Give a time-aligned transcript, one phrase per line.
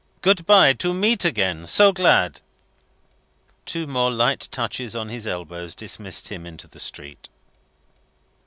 [0.23, 0.73] Good bye.
[0.73, 1.67] To meet again.
[1.67, 2.41] So glad!"
[3.67, 7.29] Two more light touches on his elbows dismissed him into the street.